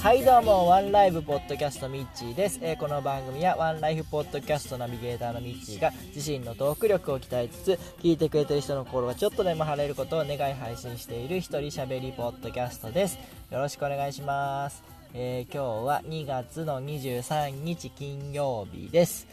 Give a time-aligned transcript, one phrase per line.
[0.00, 13.18] はいどうもワンライブポッドキャストミッチーです、えー、この番組はワンライフポッドキャストナビゲーターのミッチーが自身のトーク力を鍛えつつ聞いてくれてる人の心がちょっとでも晴れることを願い配信している一人喋りポッドキャストです。
[13.50, 14.84] よろしくお願いします。
[15.14, 19.26] えー、今日は2月の23日金曜日です。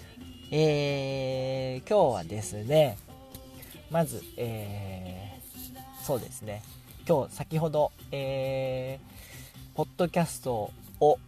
[0.49, 2.97] えー、今日はですね、
[3.91, 6.63] まず、えー、そうですね、
[7.07, 11.19] 今日先ほど、えー、ポッドキャストを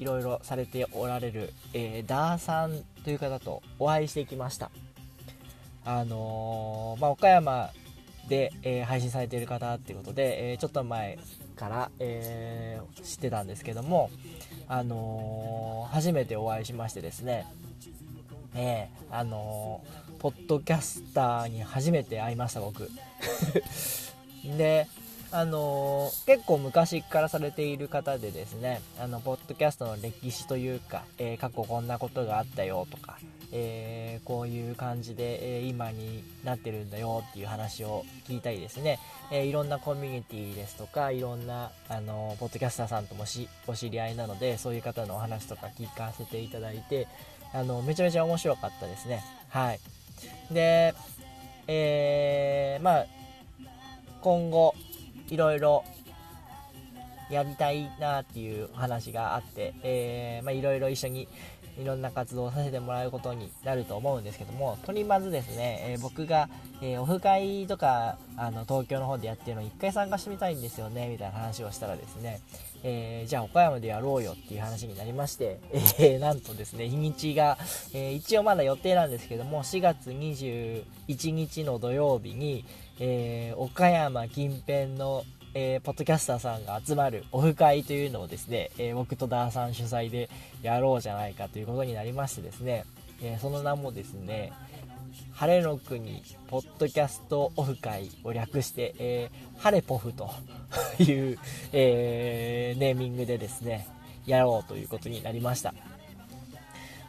[0.00, 2.72] いろいろされておられる、えー、ダーさん
[3.04, 4.72] という方とお会いしてきました。
[5.84, 7.70] あのー、まあ、岡山
[8.28, 11.20] で、えー、配信されている方っていうことで、えー、ちょっと前
[11.54, 14.10] から、え、知ってたんですけども、
[14.66, 17.46] あの、初めてお会いしましてですね、
[18.56, 22.90] えー、あのー、ポッドキャスターに初めて会いました、僕。
[24.44, 24.88] で、
[25.30, 33.18] あの、結構昔からされている方でですね、あの、ポッドキャストの歴史というか、えー、過去こんなことがあったよとか、
[33.52, 38.98] えー、こういう感じで、え今になってるんだよっていう話を聞いたりですね、
[39.30, 47.06] えいろんなコミュニティですとか、いろんな、あの、ポッドキャスターさんともしお知り合いなので、そういう方のお話とか聞かせていただいて、
[47.52, 49.22] あの、めちゃめちゃ面白かったですね。
[49.50, 49.80] はい。
[50.50, 50.94] で、
[51.66, 53.06] えまあ、
[54.22, 54.74] 今後、
[55.28, 55.84] いろいろ
[57.30, 61.28] やりたいなっていう話があって、えー、まあ、いろいろ一緒に
[61.78, 66.48] いろんな活動をさせてもらうことになると思うんですけども、とりまずですね、えー、僕が、
[66.82, 72.40] えー、オフ会とか、あの、東京の方でやってるの一回参加してみたいんですよね、みたいな話をしたらですね、
[72.82, 77.58] えー、じゃあ岡山でやろうよっていう話になりまして、えー、なんとですね、日にちが、
[77.94, 82.64] えー、一応まだ予定なんですけども、4月21日の土曜日に、
[83.00, 90.28] え岡山近辺のえー、ポッドキャスターさんが集まるオフ会というのをですね、えー、僕とダーさん主催で
[90.62, 92.84] やろうじゃないかということになりましてですね、
[93.22, 94.52] え、その名もですね、
[95.32, 100.30] 晴れの国ポッドキャストオフ会を略して、えー、晴れポフと
[100.98, 101.38] いう、
[101.72, 103.88] えー、ネーミングでですね、
[104.26, 105.74] やろうということになりました。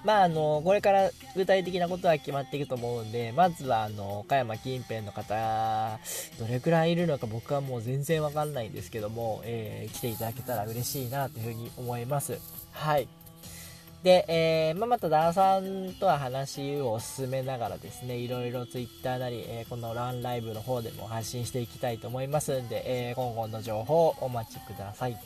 [0.03, 5.99] まあ、あの、これから具体的なことは決まっていくと思うんで、まずは、あの、岡山近辺の方、
[6.39, 12.39] どれくらいいるのか僕はもう全然わかんないんですけども、えー、来ていただけたら嬉しいなというふうに思います。
[12.71, 13.07] はい。
[14.03, 25.17] で、えー、まあ、またダーさんとは話を進めながらですね、いろいろ Twitter なり、えー、このランライブの方でも発信していきたいと思いますんで、えー、今後の情報をお待ちください。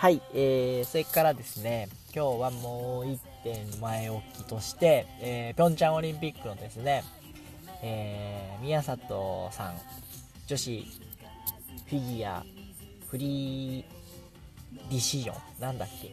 [0.00, 7.04] はい、えー、それからですね、今日はもう1点前置きとして、えー、ピョンチャンオリンピックのですね、
[7.82, 9.74] えー、宮里さん、
[10.46, 10.86] 女子
[11.86, 12.42] フィギュア
[13.10, 13.84] フリー
[14.88, 16.10] ディシジョン、なんだっけ？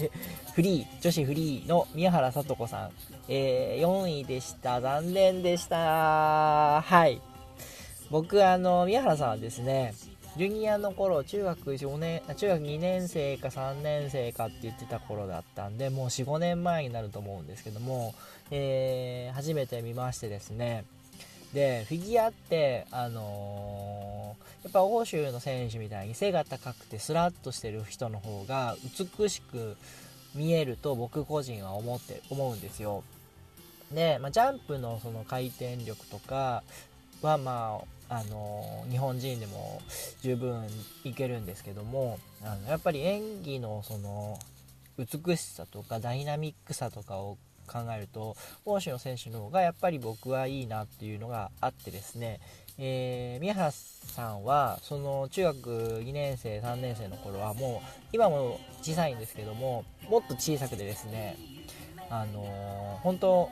[0.54, 2.90] フリー、女子フリーの宮原聡子さん、
[3.28, 4.80] えー、4位でした。
[4.80, 6.82] 残念でした。
[6.82, 7.20] はい。
[8.10, 9.94] 僕、あの、宮原さんはですね、
[10.36, 18.14] ジュニアの頃、中学4年、中学2年生か3年生かって言ってた頃だったんで、もう4、5年前になると思うんですけども、
[18.50, 20.84] えー、初めて見ましてですね、
[21.52, 28.76] で、フィギュアって、あのー、やっぱ欧州の選手みたいに背が高くてスラッとしてる人の方が
[29.20, 29.76] 美しく
[30.34, 33.04] 見えると僕個人は思って、思うんですよ。
[33.92, 36.62] で、まあ、ジャンプのその回転力とか
[37.26, 39.80] はまああの日本人でも
[40.20, 40.66] 十分
[41.02, 44.38] いけるんですけどもあのやっぱり演技のその
[44.98, 52.40] 美しさとかダイナミックさとかを考えると欧州の選手の方がやっぱり僕はいいなっていうのがあってですね、
[52.78, 55.70] えー、宮原さんはその中学
[56.04, 61.38] 2年生3年生の頃はもう今も小さいんですけどももっと小さくてですね
[62.10, 63.48] あのー、本当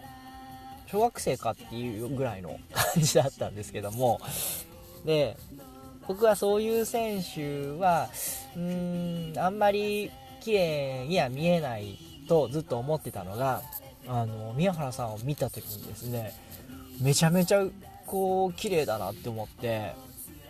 [0.91, 4.21] 小学生かっていうぐらいの感じだったんですけども、
[5.05, 5.37] で、
[6.09, 8.09] 僕はそういう選手は、
[8.57, 10.11] うーん、あんまり
[10.41, 11.99] 綺麗には見えない
[12.29, 13.63] とずっと思ってたのが、
[14.09, 16.33] あの、宮原さんを見た時にですね、
[17.01, 17.65] めちゃめちゃ
[18.07, 19.95] こう、綺麗だなって思って、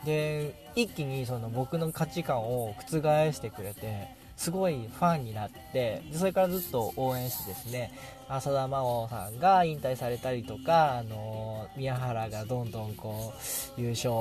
[0.05, 7.93] で、一気にその僕の価値観を覆してくれて、すごいファンになってでそれからずっと応援してですね
[8.31, 13.33] 浅田真央さんが引退されたりとか、あの宮原がどんどんこ
[13.77, 14.13] う優勝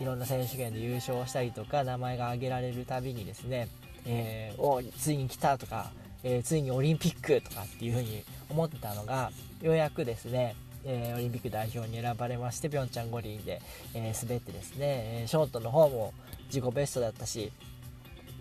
[0.00, 3.68] いろんな選手権で優勝したりとか名前が挙げられるたびにですね、
[4.06, 5.90] えー、おついに来たとか、
[6.22, 9.30] えー、ついにオリンピックとかっていう風に思ってたのが
[9.62, 10.56] ようやくですね
[10.86, 13.62] えー、オリンピック代表に選ばれましてピョンチャン五輪で、
[13.94, 16.12] えー、滑ってですね、えショートの方も
[16.48, 17.52] 自己ベストだったし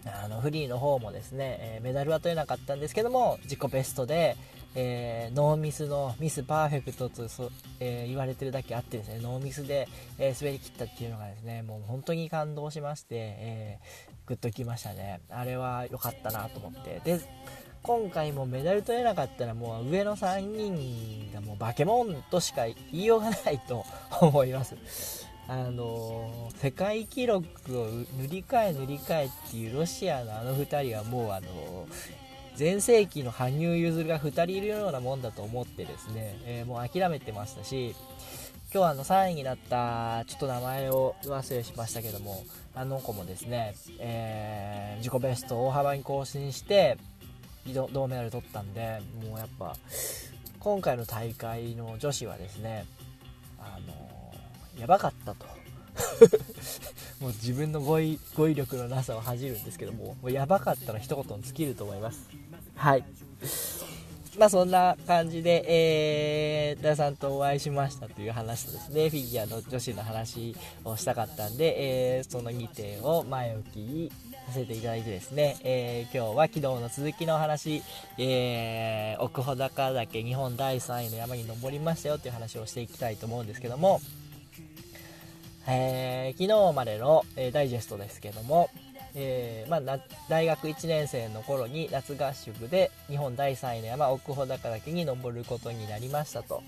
[0.06, 4.36] あのフリーの方もですね、えメダルは取れなかったんですけども自己ベストで、
[4.76, 9.88] えー、ノーミスのミスパーフェクトとそ、えー、言われてるだけあってですねノーミスで、
[10.18, 13.80] えー、滑り切ったっていうのがですねもう本当に感動しまして、え
[14.26, 15.22] グッときましたね。
[15.30, 17.02] あれは良かったなと思って。
[17.04, 17.20] で
[17.82, 23.84] 今回もメダル取れなかったらもう上の3人がもう化け物としか言いようがないと
[24.22, 25.28] 思います。
[25.50, 27.44] あの世界記録
[27.78, 31.86] を塗り替え塗り替えっていうロシアのあの2人はもうあの
[32.56, 37.96] 全盛期の羽生結弦が2人いるようなもんだと思ってですね、えー、もう諦めてましたし
[38.74, 42.44] 今日あの3位になったちょっと名前を忘れしましたけども
[42.76, 46.98] あの子もですね、えー、自己ベストを大幅に更新して
[47.68, 49.76] 銅メダル取ったんでもうやっぱ
[50.60, 52.86] 今回の大会の女子はですね
[53.60, 53.94] あの
[54.80, 55.46] やばかったと。
[57.24, 62.30] もう自分の語彙語彙力のなさを恥じるんですけどももうやばかったら一言に尽きると思います。
[62.76, 63.06] はい。
[64.38, 70.54] まあそんな感じで、えー、田さんとお会いしましたという話とですね、フィギュアの女子の話
[70.84, 74.12] をしたかったんで、えー、その2点を前置き
[74.48, 77.84] させていただいてですね、えー、今日は昨日の続きの話、
[78.18, 84.02] えー、奥穂高岳日本第3位の山に登りましたよという話をしていきたいと思うんですけども、
[85.68, 88.70] えー、昨日までの、えー、ダイジェストですけども、
[89.16, 90.00] えー、まあ、
[90.30, 96.64] 大学1年生の頃に夏合宿で日本第3位の山奥穂高岳に登ることになりましたと。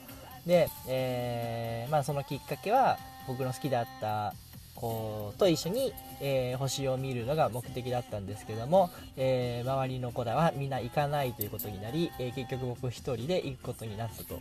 [0.46, 2.98] で、え、まあ、そのきっかけは
[3.28, 4.34] 僕の好きだった
[4.76, 14.40] 子と一緒に、え、星を見るのが目的だったんですけども、え周りの子らはみんな行かないということになり、え結局僕1人で行くことになったと。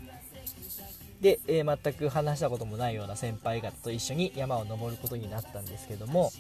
[1.25, 6.31] で、えー、全く話したこともないような先輩方と一緒に山を登ることになったんですけども、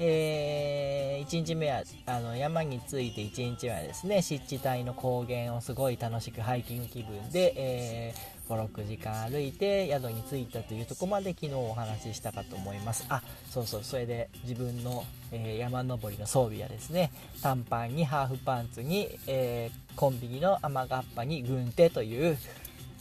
[0.00, 13.06] えー、1日目はあの山に着いて1日目はですね湿地帯の高原をすごい楽しくハイキング気分で、えー、56時間歩いて宿に着いたというとこまで昨日お話ししたかと思います。
[13.08, 17.10] あそうそうそれで自分の、えー、山登りの装備はですね
[17.40, 22.36] 短パンにハーフパンツに、えコンビニの雨がっぱに軍手という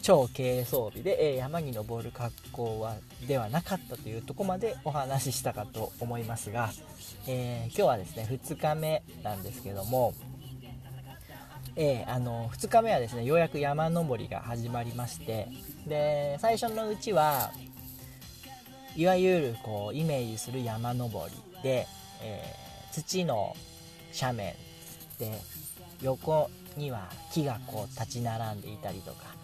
[0.02, 2.96] 超軽装備で、え山に登る格好は
[3.28, 6.72] ではなかったというとこまでお話ししたかと思いますが、
[7.28, 10.14] えー、今日はですね2日目なんですけども、
[11.76, 15.48] えー、あの2日目はですねようやく山登りが始まりまして
[15.88, 17.52] で最初のうちは
[18.96, 21.88] いわゆるこうイメージする山登りで、
[22.22, 23.56] えー、土の
[24.20, 24.54] 斜面
[25.20, 25.40] で
[26.02, 29.41] 横には木がこう立ち並んでいたりとか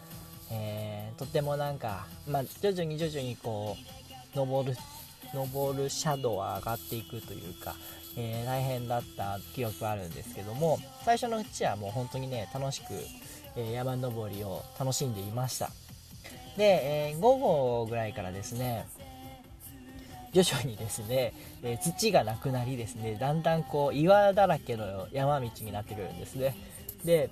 [0.51, 3.75] えー、とてもなんか、まあ、徐々に徐々にこ
[4.33, 4.77] う登る
[5.33, 7.75] 登るシャドウは上がっていくというか、
[8.15, 12.85] えー、大変だった記憶あるんですけども最初のうちはもう本当にね楽しく、
[13.55, 15.69] えー、山登りを楽しんでいました。
[16.57, 18.88] で、えー、午後ぐらいからですね
[20.33, 21.33] 徐々にですね、
[21.63, 26.55] え土がなくなりですねだんだんこう岩だらけの山道になってくるんですね。
[27.05, 27.29] で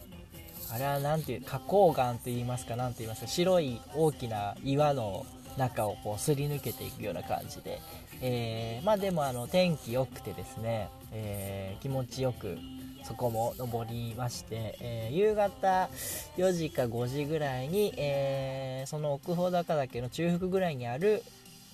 [0.71, 5.25] あれは何ていう花崗岩と言いますか何と言いますか白い大きな岩の
[5.57, 7.79] 中をこうすり抜けていくような感じで、
[8.21, 12.57] えー、まあでもあの天気良くてですね、えー、気持ちよく
[13.03, 15.89] そこも登りまして、えー、夕方
[16.37, 21.21] 4時か5時ぐらいに、えその奥穂高岳の中腹ぐらいにある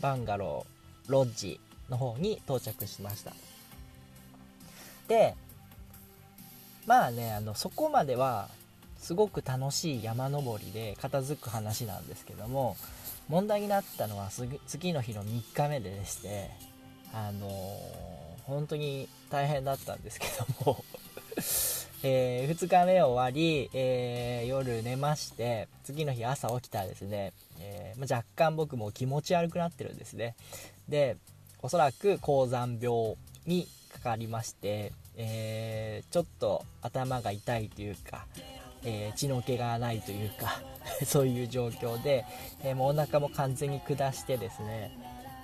[0.01, 3.33] バンガローロッジの方に到着しました。
[5.07, 5.35] で
[6.85, 8.49] まあねあのそこまでは
[9.01, 12.77] すごく楽しい山登りで片付く話なんですけども
[13.27, 14.29] 問題になったのは
[14.67, 16.51] 次の日の3日目でして
[17.11, 17.51] あのー、
[18.43, 20.27] 本当に大変だったんですけ
[20.63, 20.85] ども
[22.03, 30.35] えー、2日目終わり、えー、夜寝まして次の日朝起きたらですね、えま若干僕も気持ち悪くなってるんですね。
[30.89, 31.17] で
[31.61, 33.15] おそらく高山病
[33.45, 38.25] にかかりまして、えちょっと頭が痛いというか
[38.83, 40.61] えー、血の気がないというか
[41.05, 42.25] そういう状況で、
[42.63, 44.97] えー、もうお腹も完全に下してですね、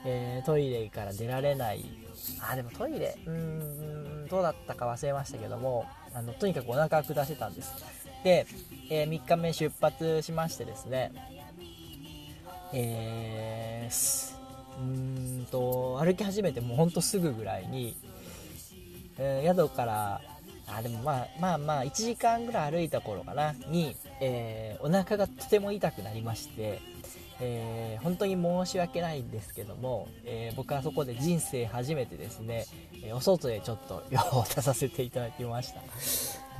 [0.05, 1.85] えー、トイレから出られない。
[2.41, 3.31] あでもトイレうー
[4.25, 7.73] んどうだったか忘れましたけどもあのとにかくお腹下してたんです。
[8.23, 8.47] で、
[8.89, 11.11] え3日目出発しましてですね
[12.73, 17.95] えー、うんと歩き始めてもうほんとすぐぐらいに、
[19.17, 20.21] え宿から
[20.67, 26.81] あでもまあまあまあ1時間ぐらい歩いた頃かなに、えー、お腹がとても痛くなりまして、
[27.39, 32.65] えー、本当に申し訳ないんですけども、えー、僕はそこで人生初めてですね、
[33.03, 35.81] え、お外でちょっと用を出させていただきました。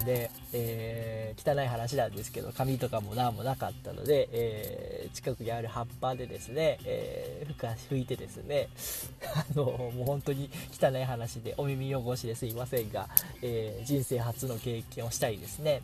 [0.06, 7.46] で、え汚い話なんですけど紙とかも何もなかったので、え近くにある葉っぱでですね、え
[7.90, 8.70] 拭いてですね
[9.36, 13.08] あのもう本当に汚い話でお耳汚しですいませんが、
[13.42, 15.82] え人生初の経験をしたいですね。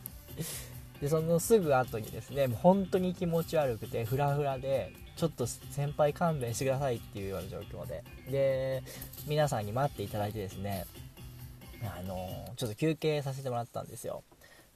[1.01, 8.03] でそのすぐ後にですねもう本当に気持ち悪くてフラフラでちょっと先輩勘弁してくださいっていうような状況で。
[8.31, 8.83] で
[9.27, 10.85] 皆さんに待っていただいてですね
[11.85, 14.23] あのちょっと休憩させてもらったんですよ。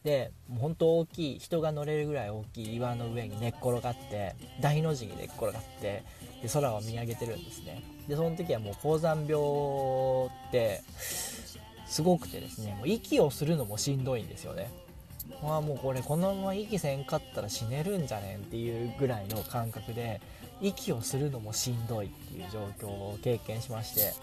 [0.04, 6.04] でもう本当大きい人が乗れるぐらい大きい岩の上に寝っ転がって大の字に寝っ転がって
[6.42, 7.84] で空を見上げてるんですね。
[8.08, 9.38] でその時はもう高山病
[10.50, 10.82] って
[11.88, 14.72] すごくてですねもう息をするのもしんどいんですよね。
[15.44, 20.22] まあもうこれこのまま息せんかったら死ねるんじゃねんっていうぐらいの感覚で
[20.62, 24.14] 息をするのもしんどいっていう状況を経験しまして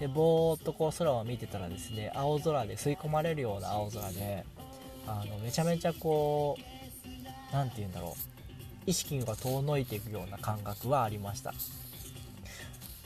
[0.00, 4.44] でぼーっとこう空を見てたらですね青空で吸い込まれるような青空で
[5.06, 6.62] あのめちゃめちゃこう
[7.52, 8.12] 何て言うんだろう
[8.86, 11.54] 意識が遠のいていくような感覚はありました。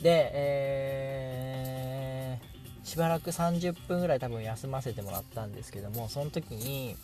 [0.03, 6.97] で、えー、しばらく30分ぐらい多分休ませてもらったんですけどもその時に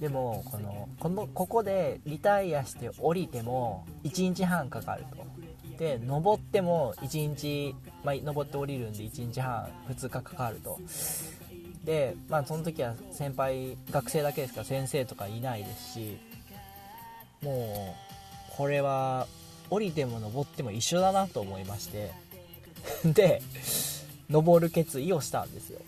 [0.00, 5.26] でもこのこのここでリタイアして降りても1日半かかると。
[5.78, 10.78] で登っても1日、まあ、登って降りるんで1日半2日かかると。
[11.84, 16.18] でまあその時は先輩学生だけですから先生とかいないですし
[17.42, 17.94] も
[18.52, 19.26] うこれは
[19.70, 22.10] 降りても登っても一緒だなと思いまして。
[23.04, 23.42] で
[24.30, 25.80] 登る決意をしたんですよ。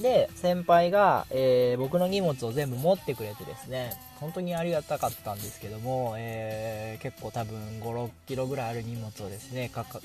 [0.00, 10.00] で、先輩が、えー、僕の荷物を全部持ってくれてですね、本当にありがたかったんですけども、えー、結構多分5、6キロぐらいある荷物をですね、かか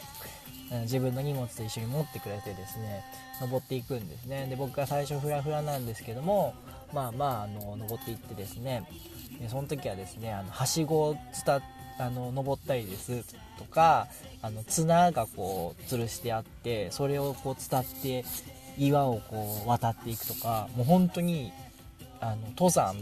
[0.84, 3.04] 自分の荷物と一緒に持ってくれてですね、
[3.42, 4.48] 登っていくんですね。
[4.48, 6.54] で、僕が最初フラフラなんですけども、
[6.94, 8.84] まあまあ、あの、登っていってですね、
[9.40, 11.62] でその時はですね、あの、はしごを伝っ
[12.02, 13.24] あの登ったりです
[13.58, 14.08] とか
[14.42, 18.26] あの綱がこう吊るしてあってそれをこう伝って
[18.88, 21.54] 岩をこう渡っていくとかもう本当に
[22.20, 22.96] あの登山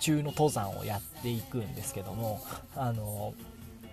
[0.00, 2.40] 中の登山をやっていくんですけども
[2.76, 3.32] あの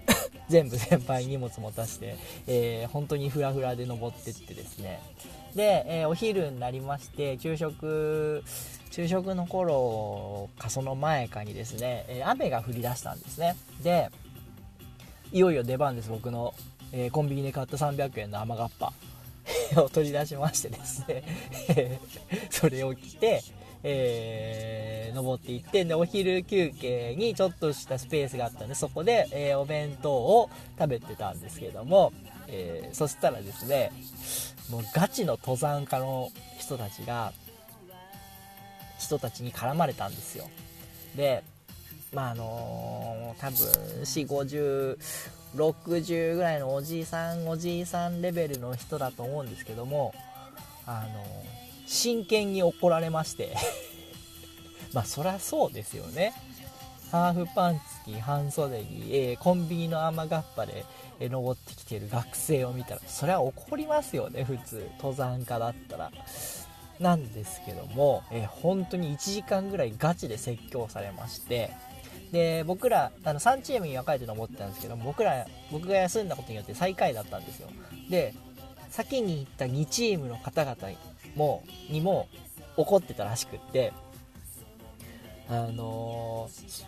[0.50, 2.18] 全部先輩に荷物持たせて、
[2.48, 5.00] えー、本当にフラフラで登ってってですね。
[5.56, 8.44] で、えー、お昼になりまして昼食
[8.92, 13.56] 昼食の頃かその前かにですね、え、雨が降り出したんですね。
[13.82, 14.12] で
[15.32, 16.54] いよいよ出番です僕の、
[16.92, 18.94] えコンビニで買った300円の雨がっぱ。
[19.78, 21.24] を取り出しましてですね。
[22.50, 23.44] それを着て、
[23.84, 32.12] えー、登っていってでお昼休憩にちょっとしたスペースがあったんでそこで、えー、お弁当を食べてたんですけども、
[32.48, 33.92] えー、そしたらですね
[34.70, 37.32] もうガチの登山家の人たちが
[38.98, 40.50] 人たちに絡まれたんですよ。
[41.16, 41.44] で
[42.16, 43.58] まああのー、多分
[44.04, 44.98] 4 5 0
[45.56, 50.14] 60ぐらいのおじいさんおじいさんレベルの人だと思うんですけども
[50.86, 51.26] あの
[51.86, 53.56] 真剣に怒られまして。
[54.94, 56.34] まあそりゃそうですよね。
[57.12, 60.86] ハーフパンツ着半袖に、えー、コンビニの雨がっぱで、
[61.20, 64.90] えー、登ってきてる学生を見たらそれは怒りますよね普通。
[64.98, 66.12] 登山家だったら。
[67.00, 71.74] なんですけども、えー、本当に1時間ぐらいガチで説教されまして
[72.32, 77.70] で僕らあの3チームに分かれて登ってたんですけど僕ら僕が休んだことによって最下位だったんですよ。
[78.10, 78.34] で
[78.90, 80.98] 先に行った2チームの方々に
[81.36, 82.28] もにも
[82.78, 83.94] 怒ってたらしくって
[85.48, 86.86] あのー、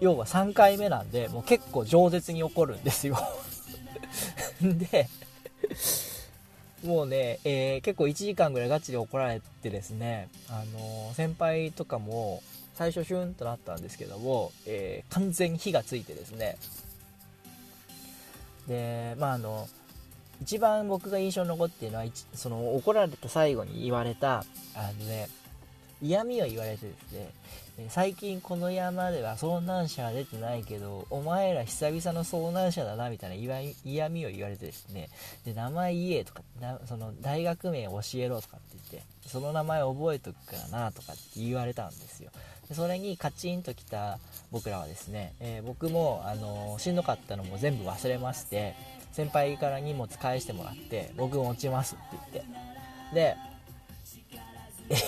[0.00, 3.18] 要は3回目なんでもう結構饒舌に怒るんですよ。
[4.62, 5.08] で
[6.84, 12.42] もうね、えー、結構1時間ぐらいガチで怒られてですね、あのー、先輩とかも
[12.80, 16.56] 最初シュンとなったんですけども、えー、完全火がついてですね。
[18.68, 19.68] でまああの
[20.40, 25.28] 一番僕が印象に残っているのはその怒られた最後に言われたあのね
[26.00, 27.28] 嫌味を言われてですね
[27.90, 35.10] 最近この山では遭難者は出てないけどお前ら久々の遭難者だなみたいな嫌味を言われてですね。
[35.44, 36.40] で名前言えとか
[36.86, 42.30] その大学名教えろとかって言ってその名前覚えとくからなとかって言われたんですよ。
[42.72, 44.18] それにカチンときた
[44.50, 48.74] 僕らはですね、えー、僕も、あのー、しんどかったのも全部忘れまして
[49.12, 53.14] 先輩から荷物返してもらって僕も落ちますって言って。
[53.14, 53.36] で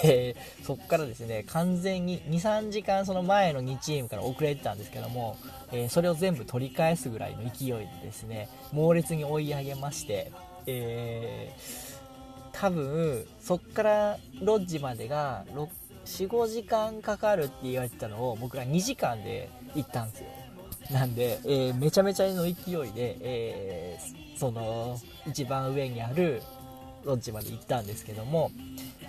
[0.04, 5.37] えー、そこからですね完全に23時間その前の2チームから遅れてたんですけども、
[5.73, 10.31] え、それを全部取り返すぐらいの勢いでですね猛烈に追い上げまして、
[10.66, 15.69] えー、多分そっからロッジまでが6
[16.06, 20.26] 45時間かかるって言われてたのを僕ら2時間で行ったんですよ。
[20.90, 22.54] なんで、えー、めちゃめちゃの勢い
[22.92, 26.42] で、えー、その一番上にある
[27.04, 28.50] ロッジまで行ったんですけども、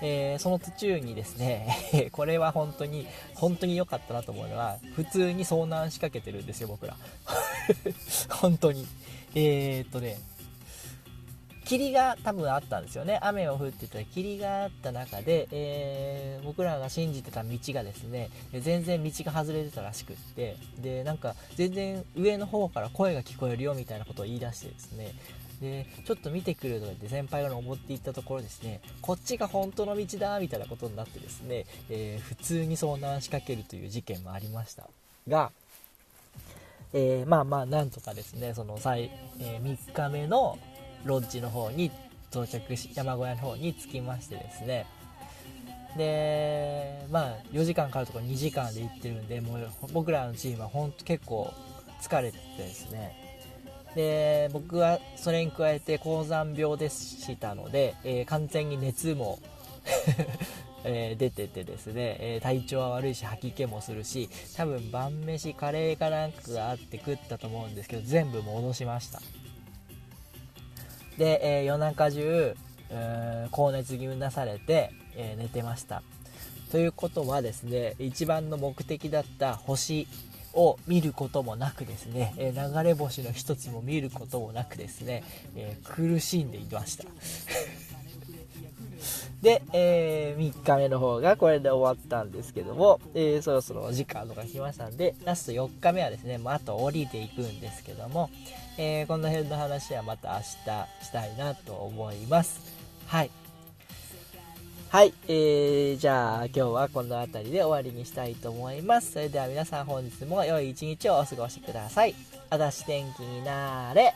[0.01, 6.95] えー、その途中にですね これは本当に本当に良かったなと思うのは普通に遭難しかけてるんですよ僕ら。
[8.29, 8.88] 本当に。
[9.35, 10.17] えー、っとね
[11.65, 13.20] 霧が多分あったんですよね。
[13.22, 25.13] 雨を降ってた霧があった中で、えー、僕らが信じてた道がですね全然道が外れてたらしくってでなんか全然上の方から声が聞こえるよみたいなことを言い出してですね
[25.62, 34.88] でちょっと見てくるとかって先輩が登っていったところですねこっちが本当の道だみたいなことになってですね、えー、普通に遭難しかけるという事件もありました。
[35.27, 35.51] が
[36.96, 40.60] えー、まあまあなんとかですねその最、えー、3日目の
[41.05, 41.91] ロッジの方に
[42.31, 44.86] 到着し山小屋の方に着きましてですね。
[45.98, 51.53] でまあ4時間かかるところ2時間で行ってるんでもう僕らのチームはほんと結構
[52.01, 53.24] 疲れてですね。
[53.95, 59.39] で僕はそれに加えて高山病でしたので、えー、完全に熱も
[60.86, 69.22] えー、出ててですね、えー、体調は悪いし吐き気もするし多分晩飯カレーかなんかがあって食ったと思うんですけど全部戻しました。
[71.17, 72.55] で、えー、夜中中、
[73.51, 76.03] 高熱気味なされて、えー、寝てました。
[76.72, 80.08] ということはですね一番の目的だった星
[80.55, 85.24] を見ることもなくですね、え流れ星の一つも見ることもなくですね、
[85.55, 87.05] え苦しんでいました。
[89.43, 98.29] で、えー、3日目の方がこれで終わったんですけども、えー、そろそろお時間とか来ましたんで、ラスト4日目はですね、もうあと降りていくんですけども、
[98.77, 100.43] えー、この辺の話はまた明日
[101.05, 102.73] したいなと思います。
[103.05, 103.31] はい。
[104.89, 109.12] はい、えー、じゃあ今日はこの辺りで終わりにしたいと思います。
[109.12, 112.15] それでは皆さん本日も良い一日をお過ごしください。
[112.49, 114.13] あだし天気になれ。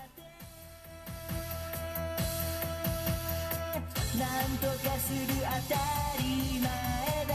[4.18, 5.20] なんとかする
[5.70, 5.80] 当た
[6.20, 7.27] り前